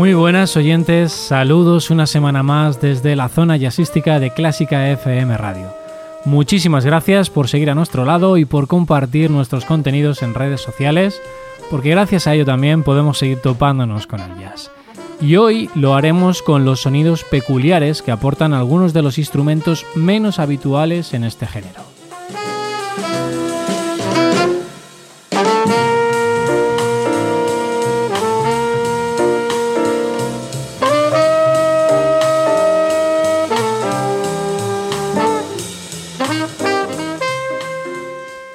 [0.00, 5.74] Muy buenas oyentes, saludos una semana más desde la zona jazzística de Clásica FM Radio.
[6.24, 11.20] Muchísimas gracias por seguir a nuestro lado y por compartir nuestros contenidos en redes sociales,
[11.70, 14.70] porque gracias a ello también podemos seguir topándonos con el jazz.
[15.20, 20.38] Y hoy lo haremos con los sonidos peculiares que aportan algunos de los instrumentos menos
[20.38, 21.89] habituales en este género.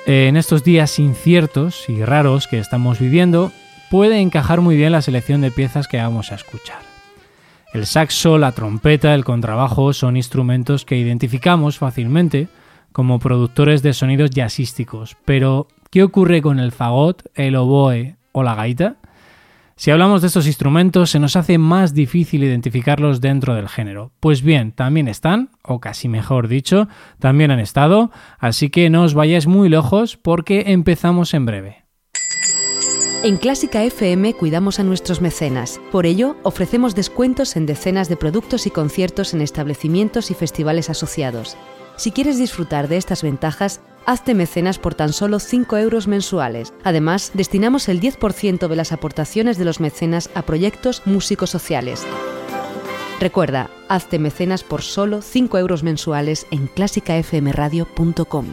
[0.08, 3.52] En estos días inciertos y raros que estamos viviendo,
[3.90, 6.78] puede encajar muy bien la selección de piezas que vamos a escuchar.
[7.74, 12.50] El saxo, la trompeta, el contrabajo son instrumentos que identificamos fácilmente
[12.92, 18.54] como productores de sonidos jazzísticos, pero ¿qué ocurre con el fagot, el oboe o la
[18.54, 18.98] gaita?
[19.78, 24.14] Si hablamos de estos instrumentos se nos hace más difícil identificarlos dentro del género.
[24.22, 26.88] Pues bien, también están, o casi mejor dicho,
[27.20, 28.10] también han estado,
[28.40, 31.86] así que no os vayáis muy lejos porque empezamos en breve.
[33.24, 35.82] En Clásica FM cuidamos a nuestros mecenas.
[35.92, 41.58] Por ello, ofrecemos descuentos en decenas de productos y conciertos en establecimientos y festivales asociados.
[41.98, 46.74] Si quieres disfrutar de estas ventajas, hazte mecenas por tan solo 5 euros mensuales.
[46.84, 52.06] Además, destinamos el 10% de las aportaciones de los mecenas a proyectos músicos sociales.
[53.20, 58.46] Recuerda, hazte mecenas por solo 5 euros mensuales en clásicafmradio.com.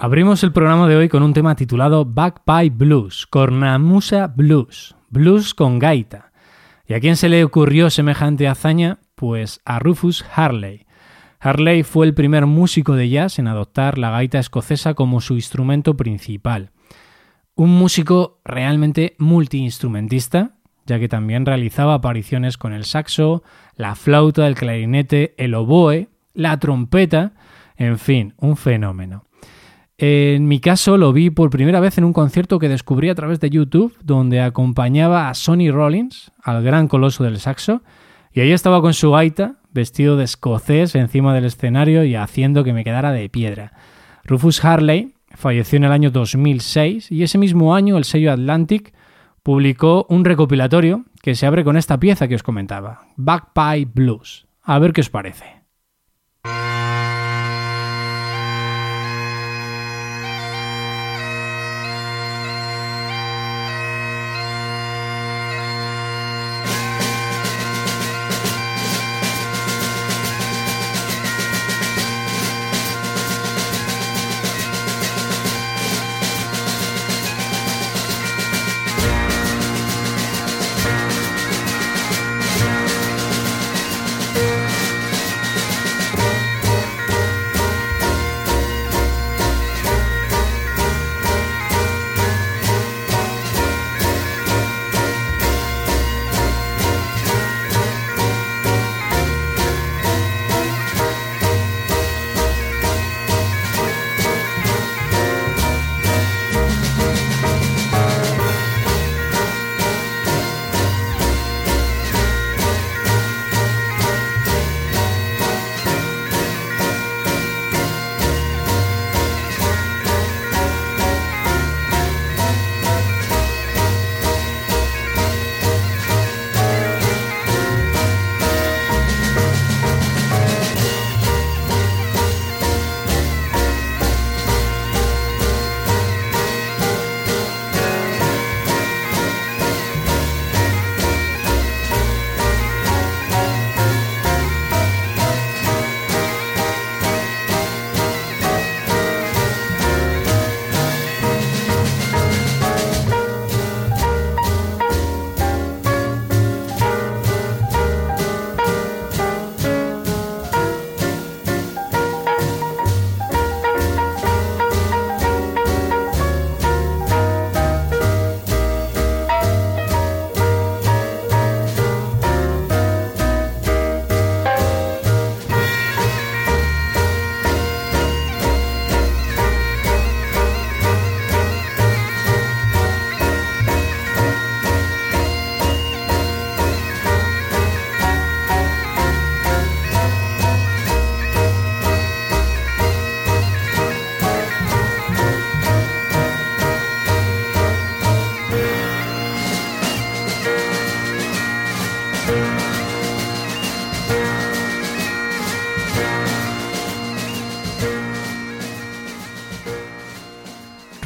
[0.00, 5.80] Abrimos el programa de hoy con un tema titulado Backpipe Blues, Cornamusa Blues, blues con
[5.80, 6.30] gaita.
[6.86, 9.00] ¿Y a quién se le ocurrió semejante hazaña?
[9.16, 10.87] Pues a Rufus Harley.
[11.40, 15.96] Harley fue el primer músico de jazz en adoptar la gaita escocesa como su instrumento
[15.96, 16.70] principal.
[17.54, 20.56] Un músico realmente multiinstrumentista,
[20.86, 23.42] ya que también realizaba apariciones con el saxo,
[23.76, 27.34] la flauta, el clarinete, el oboe, la trompeta,
[27.76, 29.24] en fin, un fenómeno.
[29.96, 33.40] En mi caso lo vi por primera vez en un concierto que descubrí a través
[33.40, 37.82] de YouTube, donde acompañaba a Sonny Rollins, al gran coloso del saxo,
[38.32, 42.72] y ahí estaba con su gaita, vestido de escocés encima del escenario y haciendo que
[42.72, 43.72] me quedara de piedra.
[44.24, 48.94] Rufus Harley falleció en el año 2006 y ese mismo año el sello Atlantic
[49.42, 54.46] publicó un recopilatorio que se abre con esta pieza que os comentaba, Backpipe Blues.
[54.62, 55.62] A ver qué os parece.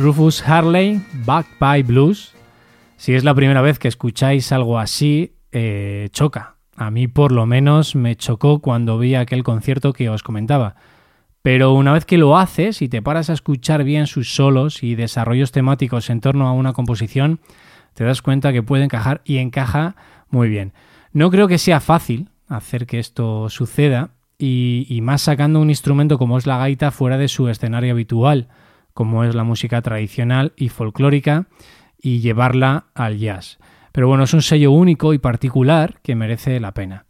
[0.03, 2.35] Rufus Harley, Back by Blues.
[2.97, 6.57] Si es la primera vez que escucháis algo así, eh, choca.
[6.75, 10.75] A mí por lo menos me chocó cuando vi aquel concierto que os comentaba.
[11.43, 14.97] Pero una vez que lo haces y te paras a escuchar bien sus solos y
[14.97, 17.39] desarrollos temáticos en torno a una composición,
[17.95, 19.95] te das cuenta que puede encajar y encaja
[20.31, 20.73] muy bien.
[21.13, 26.19] No creo que sea fácil hacer que esto suceda y, y más sacando un instrumento
[26.19, 28.49] como es la gaita fuera de su escenario habitual
[28.95, 31.47] como es la música tradicional y folclórica,
[32.01, 33.59] y llevarla al jazz.
[33.93, 37.07] Pero bueno, es un sello único y particular que merece la pena.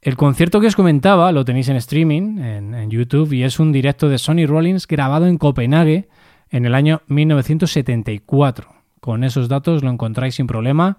[0.00, 4.08] El concierto que os comentaba lo tenéis en streaming, en, YouTube, y es un directo
[4.08, 6.08] de Sonny Rollins grabado en Copenhague
[6.50, 8.68] en el año 1974.
[9.00, 10.98] Con esos datos lo encontráis sin problema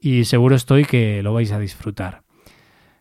[0.00, 2.22] y seguro estoy que lo vais a disfrutar.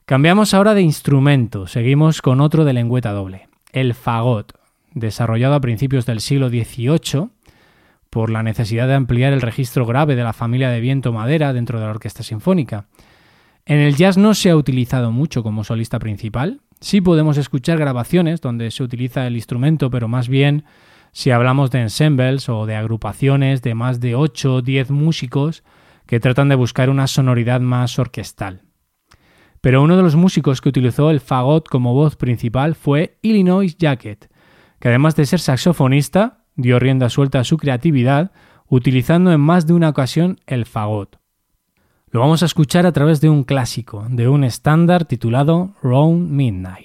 [0.05, 4.53] Cambiamos ahora de instrumento, seguimos con otro de lengüeta doble, el fagot
[4.95, 7.29] desarrollado a principios del siglo XVIII
[8.09, 11.85] por la necesidad de ampliar el registro grave de la familia de viento-madera dentro de
[11.85, 12.87] la orquesta sinfónica.
[13.65, 16.61] En el jazz no se ha utilizado mucho como solista principal.
[16.79, 20.63] Sí podemos escuchar grabaciones donde se utiliza el instrumento, pero más bien
[21.11, 25.63] si hablamos de ensembles o de agrupaciones de más de 8 o 10 músicos
[26.05, 28.61] que tratan de buscar una sonoridad más orquestal.
[29.61, 34.29] Pero uno de los músicos que utilizó el fagot como voz principal fue Illinois Jacket,
[34.85, 38.31] que además de ser saxofonista, dio rienda suelta a su creatividad
[38.67, 41.19] utilizando en más de una ocasión el fagot.
[42.11, 46.84] Lo vamos a escuchar a través de un clásico, de un estándar titulado Round Midnight.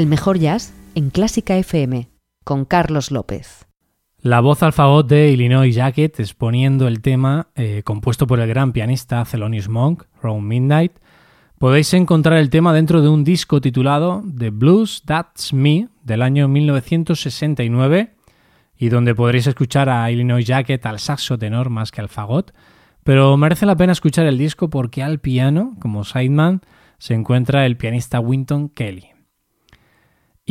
[0.00, 2.08] El mejor jazz en Clásica FM
[2.42, 3.66] con Carlos López.
[4.22, 9.22] La voz alfagot de Illinois Jacket exponiendo el tema eh, compuesto por el gran pianista
[9.26, 10.92] Thelonious Monk, Round Midnight.
[11.58, 16.48] Podéis encontrar el tema dentro de un disco titulado The Blues That's Me del año
[16.48, 18.14] 1969
[18.78, 22.54] y donde podréis escuchar a Illinois Jacket al saxo tenor más que al fagot,
[23.04, 26.62] pero merece la pena escuchar el disco porque al piano, como sideman,
[26.96, 29.09] se encuentra el pianista Winton Kelly.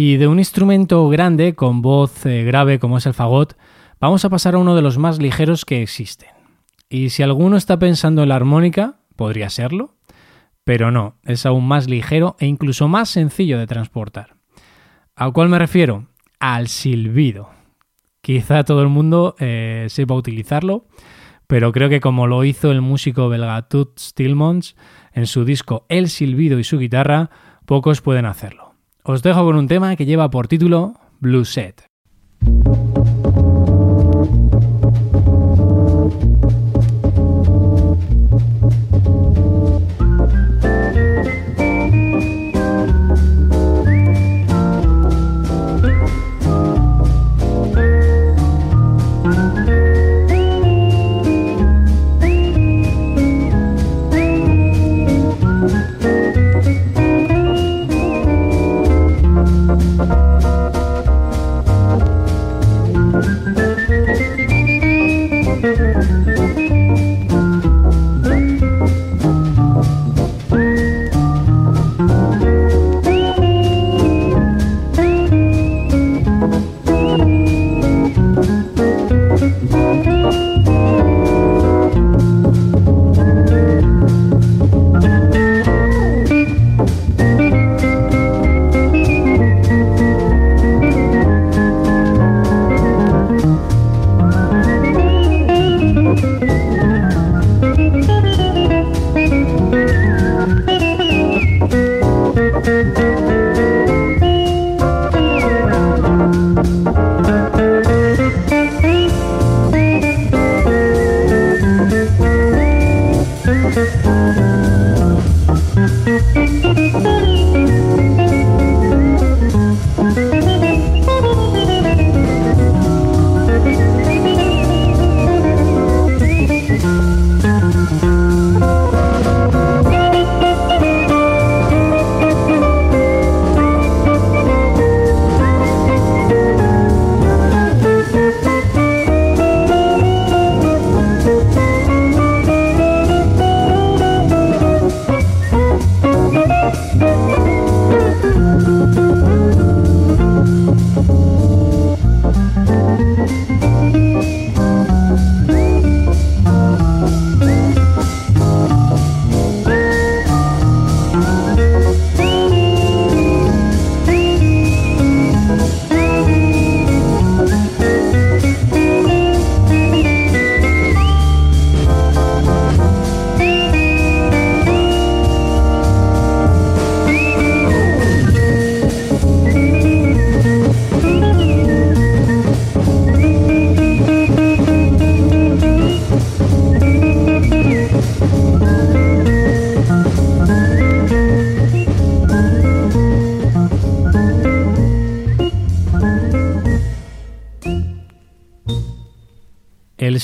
[0.01, 3.57] Y de un instrumento grande con voz eh, grave como es el fagot,
[3.99, 6.29] vamos a pasar a uno de los más ligeros que existen.
[6.87, 9.97] Y si alguno está pensando en la armónica, podría serlo,
[10.63, 14.37] pero no, es aún más ligero e incluso más sencillo de transportar.
[15.17, 16.07] ¿A cuál me refiero?
[16.39, 17.49] Al silbido.
[18.21, 20.87] Quizá todo el mundo eh, sepa utilizarlo,
[21.45, 26.57] pero creo que como lo hizo el músico belga Tut en su disco El silbido
[26.57, 27.31] y su guitarra,
[27.65, 28.68] pocos pueden hacerlo.
[29.03, 31.88] Os dejo con un tema que lleva por título Blue Set.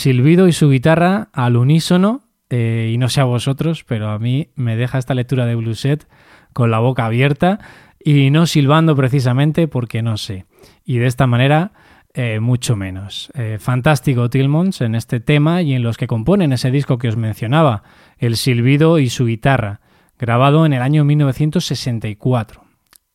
[0.05, 4.49] Silbido y su guitarra al unísono, eh, y no sé a vosotros, pero a mí
[4.53, 6.07] me deja esta lectura de Blueset
[6.53, 7.57] con la boca abierta
[7.99, 10.45] y no silbando precisamente porque no sé.
[10.83, 11.71] Y de esta manera,
[12.13, 13.31] eh, mucho menos.
[13.33, 17.17] Eh, fantástico Tillmons en este tema y en los que componen ese disco que os
[17.17, 17.81] mencionaba,
[18.19, 19.81] el silbido y su guitarra,
[20.19, 22.63] grabado en el año 1964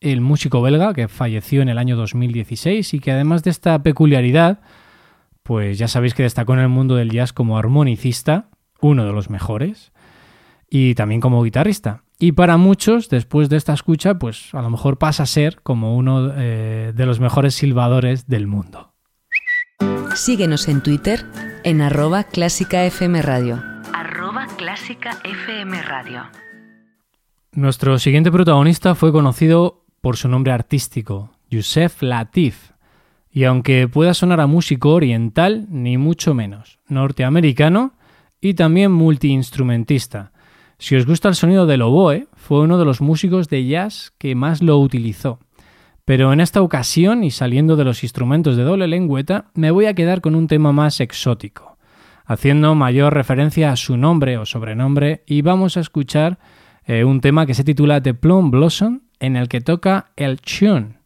[0.00, 4.60] el músico belga que falleció en el año 2016 y que además de esta peculiaridad,
[5.50, 9.30] pues ya sabéis que destacó en el mundo del jazz como armonicista, uno de los
[9.30, 9.90] mejores,
[10.70, 12.04] y también como guitarrista.
[12.20, 15.96] Y para muchos, después de esta escucha, pues a lo mejor pasa a ser como
[15.96, 18.94] uno eh, de los mejores silbadores del mundo.
[20.14, 21.26] Síguenos en Twitter
[21.64, 23.60] en arroba clásica FM Radio.
[23.92, 26.28] Arroba clásica FM Radio.
[27.50, 32.69] Nuestro siguiente protagonista fue conocido por su nombre artístico, Youssef Latif,
[33.32, 37.94] y aunque pueda sonar a músico oriental, ni mucho menos, norteamericano
[38.40, 40.32] y también multiinstrumentista.
[40.78, 44.34] Si os gusta el sonido del oboe, fue uno de los músicos de jazz que
[44.34, 45.38] más lo utilizó.
[46.04, 49.94] Pero en esta ocasión, y saliendo de los instrumentos de doble lengüeta, me voy a
[49.94, 51.76] quedar con un tema más exótico,
[52.24, 56.38] haciendo mayor referencia a su nombre o sobrenombre, y vamos a escuchar
[56.84, 60.99] eh, un tema que se titula The Plum Blossom en el que toca el chun.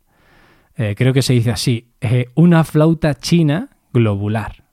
[0.77, 4.64] Eh, creo que se dice así, eh, una flauta china globular.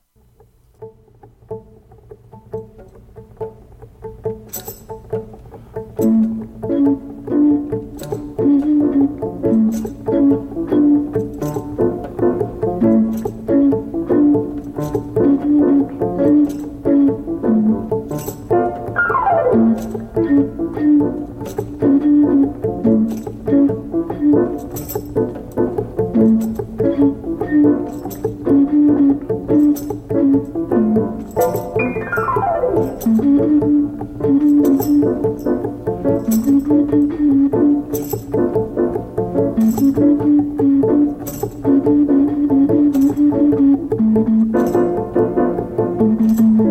[46.34, 46.62] thank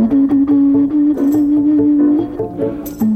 [3.02, 3.11] you.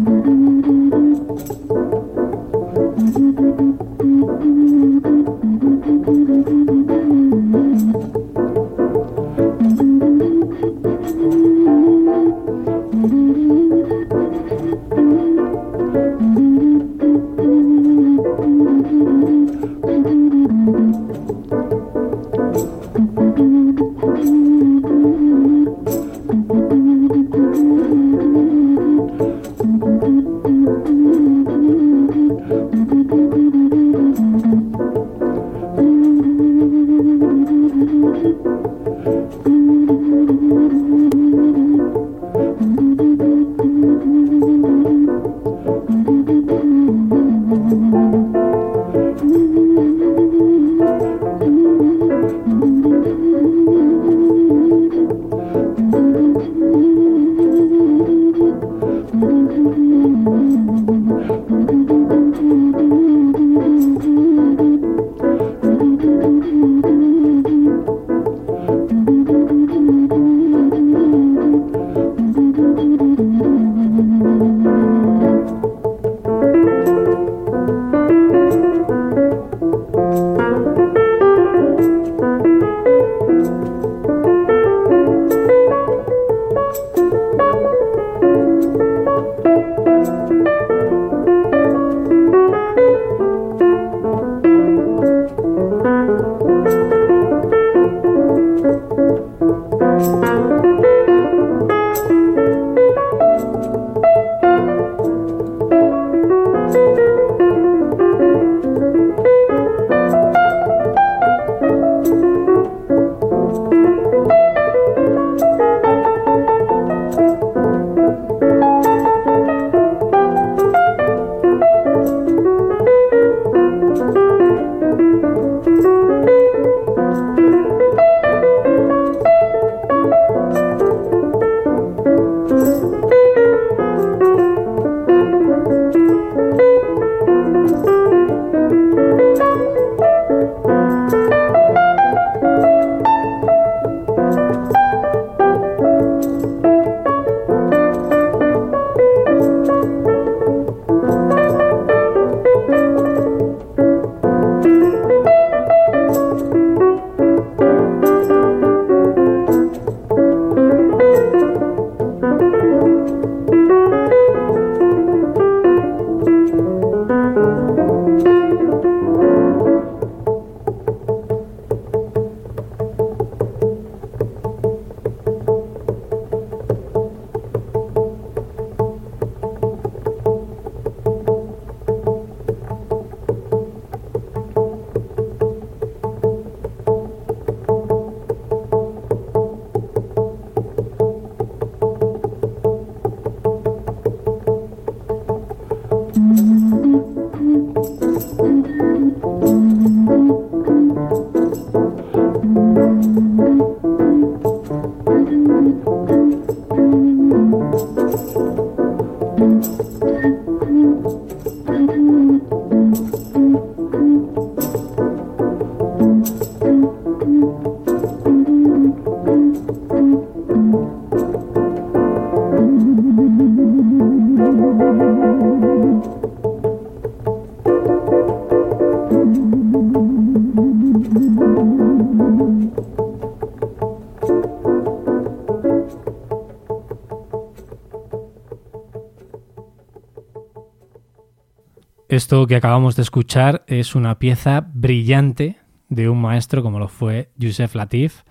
[242.08, 245.58] Esto que acabamos de escuchar es una pieza brillante
[245.90, 248.22] de un maestro como lo fue Yusef Latif.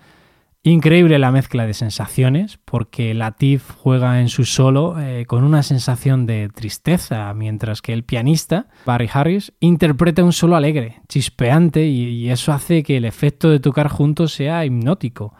[0.63, 6.25] Increíble la mezcla de sensaciones, porque Latif juega en su solo eh, con una sensación
[6.25, 12.53] de tristeza, mientras que el pianista, Barry Harris, interpreta un solo alegre, chispeante, y, eso
[12.53, 15.35] hace que el efecto de tocar juntos sea hipnótico.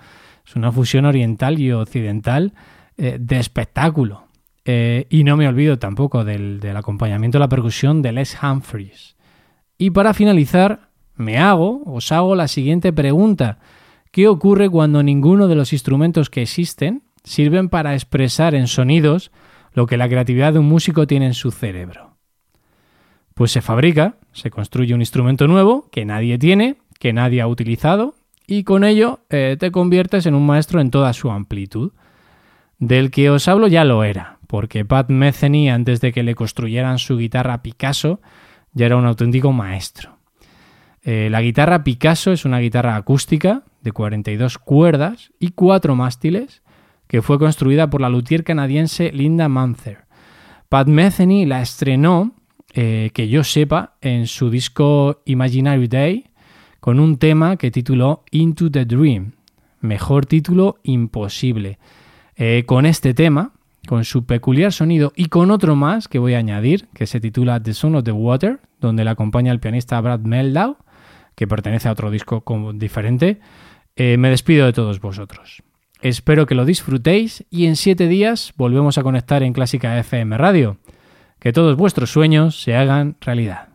[0.45, 2.53] Es una fusión oriental y occidental
[2.97, 4.24] eh, de espectáculo.
[4.65, 9.15] Eh, y no me olvido tampoco del, acompañamiento de la percusión de Les Humphries.
[9.77, 13.59] Y para finalizar, me hago, os hago la siguiente pregunta.
[14.11, 19.31] ¿Qué ocurre cuando ninguno de los instrumentos que existen sirven para expresar en sonidos
[19.73, 22.15] lo que la creatividad de un músico tiene en su cerebro?
[23.35, 28.15] Pues se fabrica, se construye un instrumento nuevo que nadie tiene, que nadie ha utilizado,
[28.47, 31.91] y con ello eh, te conviertes en un maestro en toda su amplitud.
[32.79, 36.99] Del que os hablo ya lo era, porque Pat Metheny, antes de que le construyeran
[36.99, 38.21] su guitarra Picasso,
[38.73, 40.17] ya era un auténtico maestro.
[41.03, 46.63] Eh, la guitarra Picasso es una guitarra acústica de 42 cuerdas y cuatro mástiles
[47.07, 50.05] que fue construida por la luthier canadiense Linda Manther.
[50.69, 52.33] Pat Metheny la estrenó,
[52.73, 56.25] eh, que yo sepa, en su disco Imaginary Day
[56.79, 59.33] con un tema que tituló Into the Dream.
[59.81, 61.79] Mejor título imposible.
[62.35, 63.53] Eh, con este tema,
[63.85, 67.61] con su peculiar sonido y con otro más que voy a añadir, que se titula
[67.61, 70.77] The Sound of the Water, donde le acompaña el pianista Brad Meldau,
[71.35, 72.43] que pertenece a otro disco
[72.73, 73.39] diferente,
[73.95, 75.63] eh, me despido de todos vosotros.
[76.01, 80.77] Espero que lo disfrutéis y en siete días volvemos a conectar en Clásica FM Radio.
[81.39, 83.74] Que todos vuestros sueños se hagan realidad.